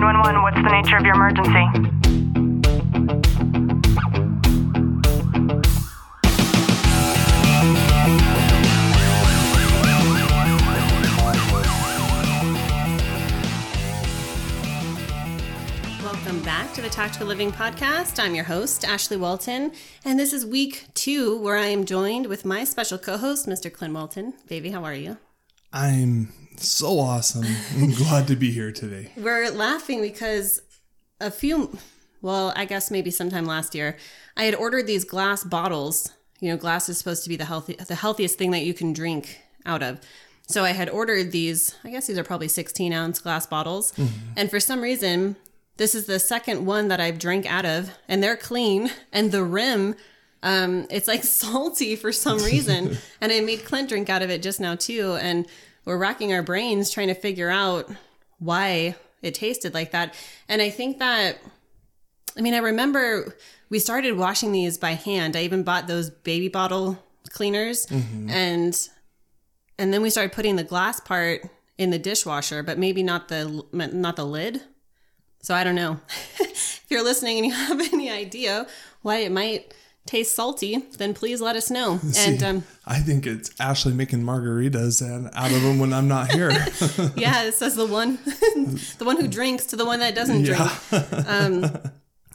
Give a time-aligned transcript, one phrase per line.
[0.00, 1.50] 911, what's the nature of your emergency?
[16.02, 18.18] Welcome back to the Tactical Living Podcast.
[18.18, 19.72] I'm your host, Ashley Walton,
[20.02, 23.70] and this is week two where I am joined with my special co host, Mr.
[23.70, 24.32] Clint Walton.
[24.48, 25.18] Baby, how are you?
[25.72, 27.46] I'm so awesome.
[27.76, 29.12] I'm glad to be here today.
[29.16, 30.60] We're laughing because
[31.20, 31.78] a few,
[32.22, 33.96] well, I guess maybe sometime last year,
[34.36, 36.12] I had ordered these glass bottles.
[36.40, 38.92] You know, glass is supposed to be the healthy, the healthiest thing that you can
[38.92, 40.00] drink out of.
[40.48, 41.76] So I had ordered these.
[41.84, 44.32] I guess these are probably 16 ounce glass bottles, mm-hmm.
[44.36, 45.36] and for some reason,
[45.76, 49.44] this is the second one that I've drank out of, and they're clean, and the
[49.44, 49.94] rim.
[50.42, 54.42] Um, it's like salty for some reason, and I made Clint drink out of it
[54.42, 55.46] just now too, and
[55.84, 57.88] we're racking our brains trying to figure out
[58.38, 60.14] why it tasted like that.
[60.48, 61.38] And I think that,
[62.36, 63.36] I mean, I remember
[63.68, 65.36] we started washing these by hand.
[65.36, 66.98] I even bought those baby bottle
[67.30, 67.86] cleaners
[68.28, 68.88] and
[69.78, 71.42] and then we started putting the glass part
[71.78, 74.62] in the dishwasher, but maybe not the not the lid.
[75.42, 76.00] So I don't know.
[76.40, 78.66] if you're listening and you have any idea
[79.02, 79.72] why it might
[80.06, 82.00] taste salty, then please let us know.
[82.20, 86.32] And um, I think it's Ashley making margaritas and out of them when I'm not
[86.32, 86.50] here.
[87.16, 88.16] yeah, it says the one,
[88.98, 90.60] the one who drinks to the one that doesn't drink.
[91.28, 91.80] Um,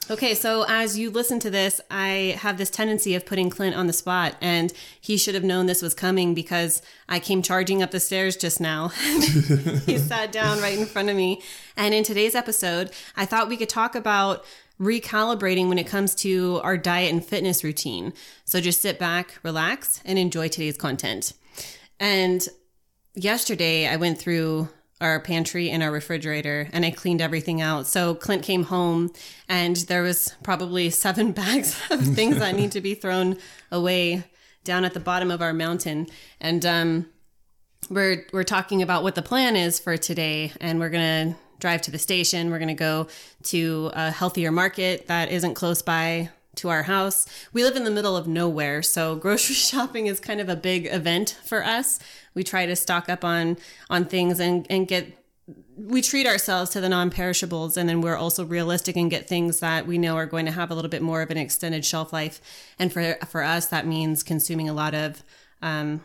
[0.09, 3.87] okay, so as you listen to this, I have this tendency of putting Clint on
[3.87, 7.91] the spot, and he should have known this was coming because I came charging up
[7.91, 8.87] the stairs just now.
[8.89, 11.41] he sat down right in front of me.
[11.77, 14.45] And in today's episode, I thought we could talk about
[14.79, 18.13] recalibrating when it comes to our diet and fitness routine.
[18.43, 21.33] So just sit back, relax, and enjoy today's content.
[21.99, 22.45] And
[23.13, 24.69] yesterday I went through
[25.01, 27.87] our pantry and our refrigerator and I cleaned everything out.
[27.87, 29.11] So Clint came home
[29.47, 33.37] and there was probably seven bags of things that need to be thrown
[33.71, 34.23] away
[34.63, 36.07] down at the bottom of our mountain.
[36.39, 37.07] And um
[37.89, 41.81] we're we're talking about what the plan is for today and we're going to drive
[41.83, 42.49] to the station.
[42.49, 43.07] We're going to go
[43.43, 47.25] to a healthier market that isn't close by to our house.
[47.53, 50.87] We live in the middle of nowhere, so grocery shopping is kind of a big
[50.87, 51.99] event for us.
[52.33, 53.57] We try to stock up on
[53.89, 55.17] on things and and get
[55.77, 59.85] we treat ourselves to the non-perishables and then we're also realistic and get things that
[59.85, 62.41] we know are going to have a little bit more of an extended shelf life.
[62.79, 65.23] And for for us that means consuming a lot of
[65.61, 66.01] um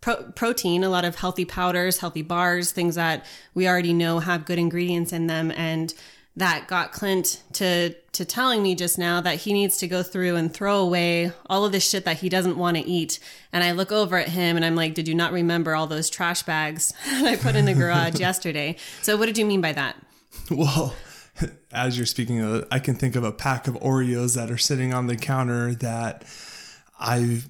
[0.00, 4.44] Pro- protein, a lot of healthy powders, healthy bars, things that we already know have
[4.44, 5.94] good ingredients in them, and
[6.36, 10.36] that got Clint to to telling me just now that he needs to go through
[10.36, 13.18] and throw away all of this shit that he doesn't want to eat.
[13.52, 16.10] And I look over at him and I'm like, "Did you not remember all those
[16.10, 19.72] trash bags that I put in the garage yesterday?" So what did you mean by
[19.72, 19.96] that?
[20.50, 20.94] well,
[21.72, 24.94] as you're speaking of I can think of a pack of Oreos that are sitting
[24.94, 26.24] on the counter that
[26.98, 27.42] I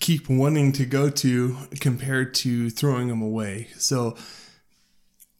[0.00, 3.68] keep wanting to go to compared to throwing them away.
[3.76, 4.16] So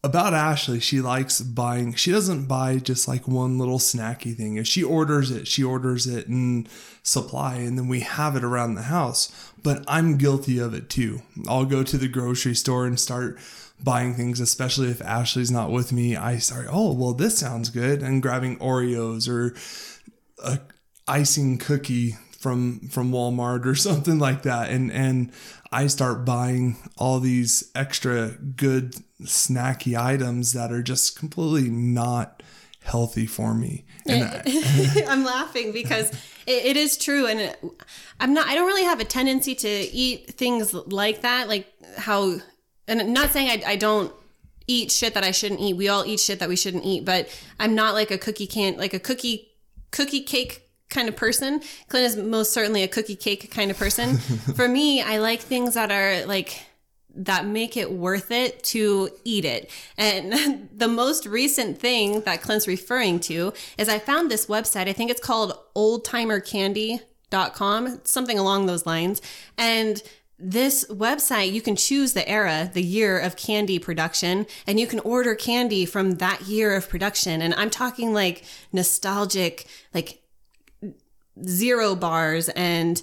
[0.04, 1.94] about Ashley, she likes buying.
[1.94, 4.56] She doesn't buy just like one little snacky thing.
[4.56, 6.66] If she orders it, she orders it in
[7.03, 9.53] supply and then we have it around the house.
[9.62, 11.22] But I'm guilty of it too.
[11.49, 13.38] I'll go to the grocery store and start
[13.82, 16.16] buying things, especially if Ashley's not with me.
[16.16, 18.03] I start, oh, well, this sounds good.
[18.03, 19.54] And grabbing Oreos or
[20.43, 20.59] a
[21.06, 25.32] icing cookie from from Walmart or something like that and and
[25.72, 32.42] I start buying all these extra good snacky items that are just completely not
[32.84, 33.84] healthy for me.
[34.06, 36.10] And I, I'm laughing because
[36.47, 37.56] it, it is true, and
[38.20, 38.48] I'm not.
[38.48, 42.34] I don't really have a tendency to eat things like that, like how.
[42.86, 44.12] And I'm not saying I, I don't
[44.66, 45.75] eat shit that I shouldn't eat.
[45.75, 48.76] We all eat shit that we shouldn't eat, but I'm not like a cookie can't
[48.76, 49.52] like a cookie
[49.91, 50.61] cookie cake
[50.92, 51.60] kind of person.
[51.88, 54.19] Clint is most certainly a cookie cake kind of person.
[54.54, 56.66] For me, I like things that are like
[57.14, 59.70] that make it worth it to eat it.
[59.98, 64.88] And the most recent thing that Clint's referring to is I found this website.
[64.88, 69.20] I think it's called oldtimercandy.com, something along those lines.
[69.58, 70.02] And
[70.38, 74.99] this website, you can choose the era, the year of candy production, and you can
[75.00, 77.40] order candy from that year of production.
[77.40, 80.21] And I'm talking like nostalgic, like
[81.46, 83.00] zero bars and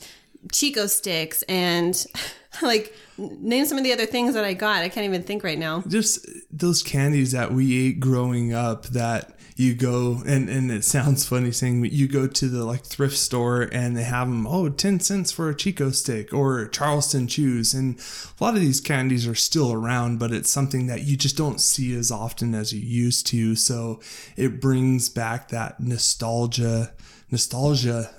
[0.52, 2.06] Chick-O-Sticks and
[2.62, 4.84] like name some of the other things that I got.
[4.84, 5.84] I can't even think right now.
[5.88, 11.26] just those candies that we ate growing up that you go and and it sounds
[11.26, 15.00] funny saying you go to the like thrift store and they have them oh 10
[15.02, 18.00] cents for a Chick-O-Stick or charleston chews and
[18.40, 21.60] a lot of these candies are still around but it's something that you just don't
[21.60, 23.56] see as often as you used to.
[23.56, 24.00] So
[24.36, 26.94] it brings back that nostalgia
[27.32, 28.10] nostalgia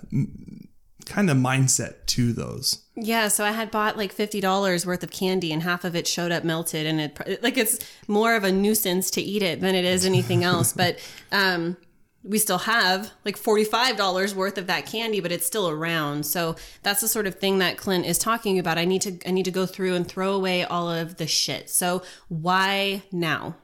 [1.11, 5.11] kind of mindset to those Yeah, so I had bought like fifty dollars worth of
[5.11, 8.53] candy, and half of it showed up melted, and it like it's more of a
[8.53, 10.73] nuisance to eat it than it is anything else.
[10.73, 10.99] but
[11.33, 11.77] um,
[12.23, 16.27] we still have like forty five dollars worth of that candy, but it's still around.
[16.27, 18.79] So that's the sort of thing that Clint is talking about.
[18.79, 21.71] I need to I need to go through and throw away all of the shit.
[21.71, 23.57] So why now?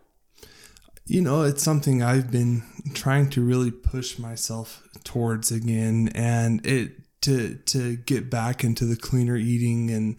[1.06, 2.64] you know, it's something I've been
[2.94, 8.96] trying to really push myself towards again, and it to to get back into the
[8.96, 10.16] cleaner eating and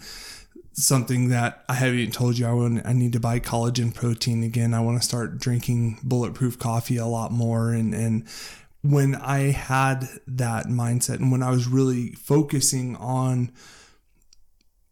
[0.73, 4.43] something that I haven't even told you I want I need to buy collagen protein
[4.43, 4.73] again.
[4.73, 8.27] I want to start drinking bulletproof coffee a lot more and and
[8.81, 13.51] when I had that mindset and when I was really focusing on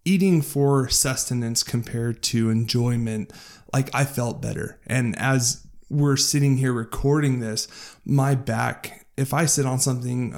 [0.05, 3.31] eating for sustenance compared to enjoyment,
[3.73, 4.79] like I felt better.
[4.85, 7.67] And as we're sitting here recording this,
[8.05, 10.33] my back, if I sit on something,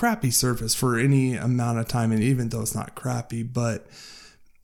[0.00, 3.86] crappy surface for any amount of time, and even though it's not crappy, but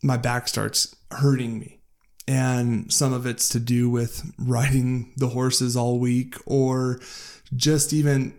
[0.02, 1.78] my back starts hurting me.
[2.26, 7.00] And some of it's to do with riding the horses all week or
[7.54, 8.32] just even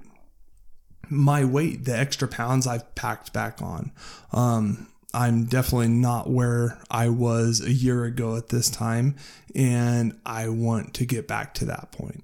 [1.08, 3.92] my weight, the extra pounds I've packed back on.
[4.34, 9.18] Um, I'm definitely not where I was a year ago at this time,
[9.54, 12.24] and I want to get back to that point.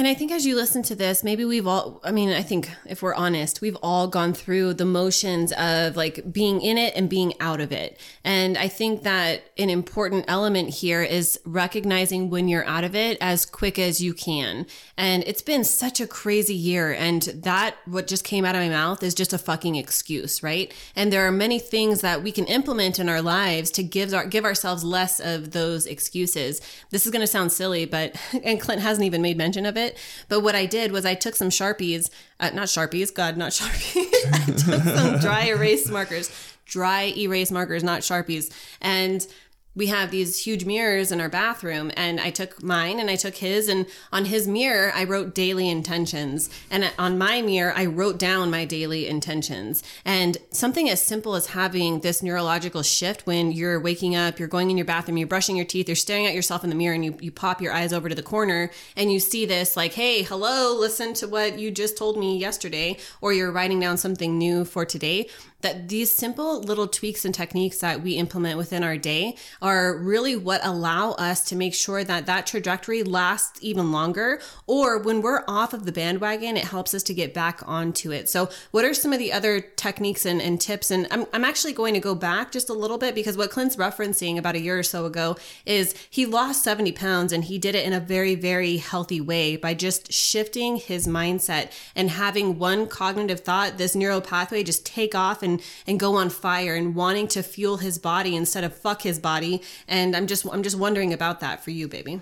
[0.00, 2.70] And I think as you listen to this, maybe we've all, I mean, I think
[2.86, 7.06] if we're honest, we've all gone through the motions of like being in it and
[7.06, 8.00] being out of it.
[8.24, 13.18] And I think that an important element here is recognizing when you're out of it
[13.20, 14.66] as quick as you can.
[14.96, 16.94] And it's been such a crazy year.
[16.94, 20.72] And that, what just came out of my mouth is just a fucking excuse, right?
[20.96, 24.24] And there are many things that we can implement in our lives to give, our,
[24.24, 26.62] give ourselves less of those excuses.
[26.88, 29.89] This is going to sound silly, but, and Clint hasn't even made mention of it.
[30.28, 34.06] But what I did was I took some Sharpies, uh, not Sharpies, God, not Sharpies.
[34.32, 36.30] I took some dry erase markers,
[36.66, 38.52] dry erase markers, not Sharpies.
[38.80, 39.26] And
[39.74, 43.36] we have these huge mirrors in our bathroom and I took mine and I took
[43.36, 46.50] his and on his mirror I wrote daily intentions.
[46.70, 49.82] And on my mirror I wrote down my daily intentions.
[50.04, 54.70] And something as simple as having this neurological shift when you're waking up you're going
[54.70, 57.04] in your bathroom you're brushing your teeth you're staring at yourself in the mirror and
[57.04, 60.22] you, you pop your eyes over to the corner and you see this like hey
[60.22, 64.64] hello listen to what you just told me yesterday or you're writing down something new
[64.64, 65.28] for today
[65.62, 70.36] that these simple little tweaks and techniques that we implement within our day are really
[70.36, 74.40] what allow us to make sure that that trajectory lasts even longer.
[74.66, 78.28] Or when we're off of the bandwagon, it helps us to get back onto it.
[78.28, 80.90] So, what are some of the other techniques and, and tips?
[80.90, 83.76] And I'm, I'm actually going to go back just a little bit because what Clint's
[83.76, 85.36] referencing about a year or so ago
[85.66, 89.56] is he lost 70 pounds and he did it in a very, very healthy way
[89.56, 95.14] by just shifting his mindset and having one cognitive thought, this neural pathway just take
[95.14, 95.49] off and,
[95.86, 99.62] and go on fire and wanting to fuel his body instead of fuck his body
[99.88, 102.20] and i'm just i'm just wondering about that for you baby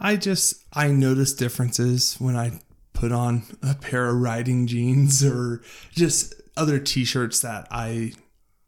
[0.00, 2.60] I just I notice differences when I
[2.94, 5.62] put on a pair of riding jeans or
[5.92, 8.14] just other t-shirts that I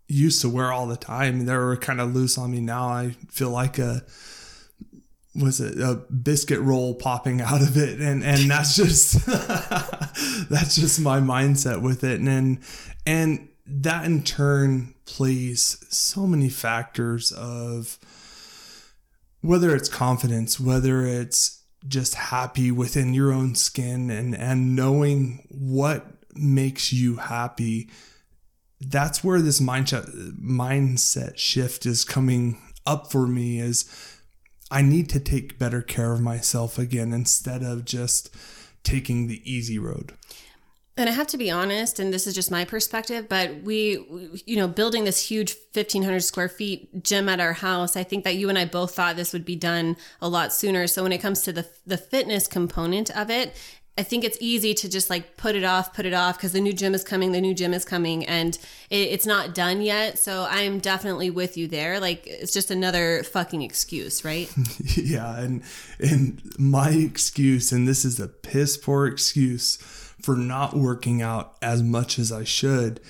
[0.09, 1.47] used to wear all the time.
[1.47, 2.89] They're kind of loose on me now.
[2.89, 4.05] I feel like a
[5.35, 9.27] was it a biscuit roll popping out of it and and that's just
[10.51, 12.59] that's just my mindset with it and
[13.07, 17.99] and that in turn plays so many factors of
[19.41, 26.07] whether it's confidence, whether it's just happy within your own skin and and knowing what
[26.35, 27.91] makes you happy
[28.81, 30.09] that's where this mindset
[30.41, 33.85] mindset shift is coming up for me is
[34.71, 38.35] I need to take better care of myself again instead of just
[38.83, 40.15] taking the easy road.
[40.95, 43.93] And I have to be honest, and this is just my perspective, but we,
[44.45, 48.35] you know, building this huge 1500 square feet gym at our house, I think that
[48.35, 50.87] you and I both thought this would be done a lot sooner.
[50.87, 53.57] So when it comes to the, the fitness component of it,
[53.97, 56.61] I think it's easy to just like put it off, put it off because the
[56.61, 58.57] new gym is coming, the new gym is coming, and
[58.91, 60.19] it, it's not done yet.
[60.19, 62.01] So I'm definitely with you there.
[62.01, 64.51] Like it's just another fucking excuse, right?
[64.97, 65.63] yeah, and
[65.99, 69.79] and my excuse, and this is a piss poor excuse
[70.23, 73.01] for not working out as much as I should,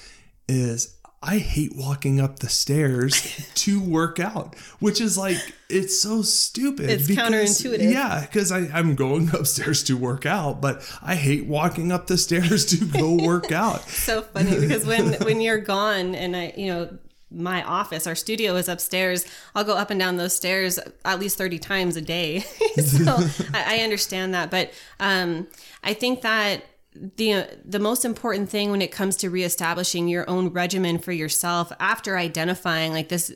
[0.49, 5.37] is I hate walking up the stairs to work out, which is like
[5.69, 6.91] it's so stupid.
[6.91, 7.93] It's counterintuitive.
[7.93, 12.67] Yeah, because I'm going upstairs to work out, but I hate walking up the stairs
[12.67, 13.83] to go work out.
[13.89, 16.99] so funny because when when you're gone and I you know
[17.31, 19.25] my office, our studio is upstairs.
[19.55, 22.41] I'll go up and down those stairs at least 30 times a day.
[22.41, 23.17] so
[23.55, 24.51] I, I, understand that.
[24.51, 25.47] But um,
[25.83, 26.63] I think that
[26.95, 31.73] the the most important thing when it comes to reestablishing your own regimen for yourself
[31.81, 33.33] after identifying like this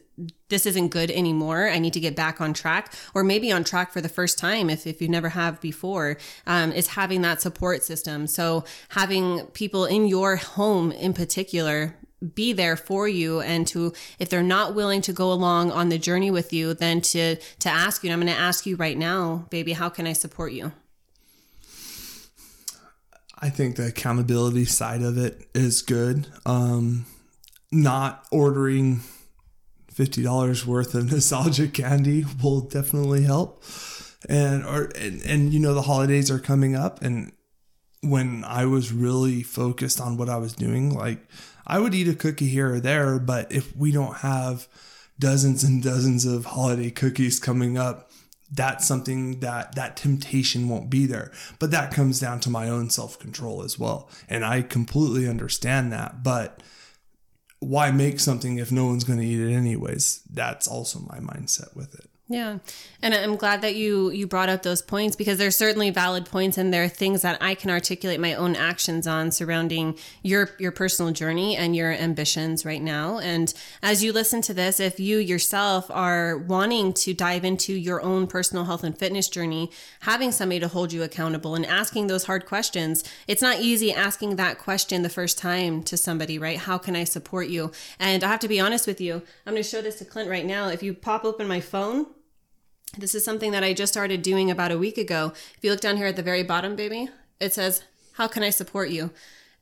[0.49, 3.93] this isn't good anymore i need to get back on track or maybe on track
[3.93, 7.83] for the first time if, if you never have before um, is having that support
[7.83, 8.27] system.
[8.27, 11.97] So having people in your home in particular
[12.35, 15.99] be there for you and to if they're not willing to go along on the
[15.99, 19.47] journey with you then to to ask you i'm going to ask you right now
[19.51, 20.73] baby how can i support you
[23.39, 26.27] I think the accountability side of it is good.
[26.47, 27.07] Um,
[27.71, 29.03] not ordering
[29.89, 33.63] fifty dollars worth of nostalgia candy will definitely help.
[34.29, 37.33] And or and, and you know the holidays are coming up, and
[38.01, 41.27] when I was really focused on what I was doing, like
[41.67, 44.69] I would eat a cookie here or there, but if we don't have
[45.19, 48.11] dozens and dozens of holiday cookies coming up,
[48.51, 51.33] that's something that that temptation won't be there.
[51.59, 54.09] But that comes down to my own self-control as well.
[54.29, 56.63] And i completely understand that but
[57.59, 60.23] why make something if no one's going to eat it anyways?
[60.31, 62.59] That's also my mindset with it yeah.
[63.03, 66.59] And I'm glad that you you brought up those points because there's certainly valid points
[66.59, 70.73] and there are things that I can articulate my own actions on surrounding your your
[70.73, 73.21] personal journey and your ambitions right now.
[73.21, 78.03] And as you listen to this, if you yourself are wanting to dive into your
[78.03, 82.25] own personal health and fitness journey, having somebody to hold you accountable and asking those
[82.25, 86.59] hard questions, it's not easy asking that question the first time to somebody, right?
[86.59, 87.71] How can I support you?
[88.01, 89.23] And I have to be honest with you.
[89.47, 90.71] I'm going to show this to Clint right now.
[90.71, 92.07] If you pop open my phone,
[92.99, 95.33] this is something that I just started doing about a week ago.
[95.57, 97.09] If you look down here at the very bottom, baby,
[97.41, 99.11] it says, How can I support you?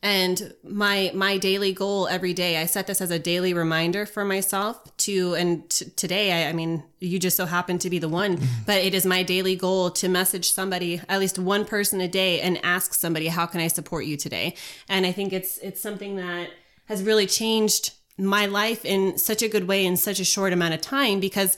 [0.05, 4.23] And my my daily goal every day, I set this as a daily reminder for
[4.23, 5.35] myself to.
[5.35, 8.65] And t- today, I, I, mean, you just so happen to be the one, mm-hmm.
[8.67, 12.43] but it is my daily goal to message somebody, at least one person a day,
[12.43, 14.57] and ask somebody, "How can I support you today?"
[14.91, 16.51] And I think it's it's something that
[16.85, 20.75] has really changed my life in such a good way in such a short amount
[20.75, 21.57] of time because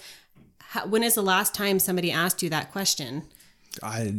[0.76, 3.22] how, when is the last time somebody asked you that question?
[3.82, 4.12] I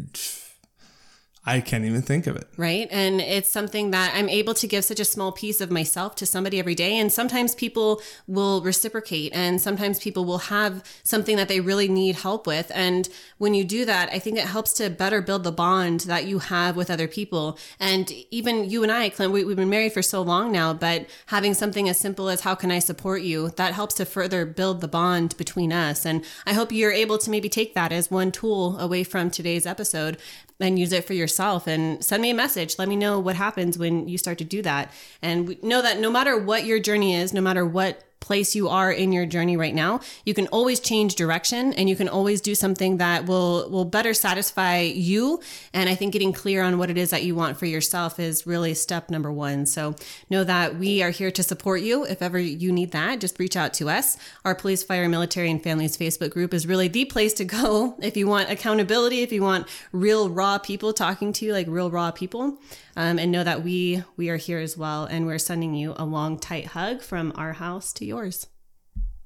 [1.48, 2.46] I can't even think of it.
[2.58, 2.90] Right.
[2.92, 6.26] And it's something that I'm able to give such a small piece of myself to
[6.26, 6.98] somebody every day.
[6.98, 12.16] And sometimes people will reciprocate and sometimes people will have something that they really need
[12.16, 12.70] help with.
[12.76, 16.26] And when you do that, I think it helps to better build the bond that
[16.26, 17.58] you have with other people.
[17.80, 21.08] And even you and I, Clint, we, have been married for so long now, but
[21.28, 24.82] having something as simple as how can I support you, that helps to further build
[24.82, 26.06] the bond between us.
[26.06, 29.66] And I hope you're able to maybe take that as one tool away from today's
[29.66, 30.18] episode
[30.60, 32.80] and use it for yourself and send me a message.
[32.80, 34.92] Let me know what happens when you start to do that.
[35.22, 38.92] And know that no matter what your journey is, no matter what place you are
[38.92, 42.56] in your journey right now you can always change direction and you can always do
[42.56, 45.40] something that will will better satisfy you.
[45.74, 48.48] And i think getting clear on what it is that you want for yourself is
[48.48, 49.66] really step number one.
[49.66, 49.96] So
[50.30, 52.06] know that we are here to support you.
[52.06, 54.18] If ever you need that just reach out to us.
[54.46, 58.18] Our police fire military and families facebook group is really the place to go if
[58.18, 62.12] you want accountability if you want real raw people talking to you like real raw
[62.12, 62.58] people
[62.98, 66.04] um, and know that we we are here as well and we're sending you a
[66.04, 68.48] long tight hug from our house to yours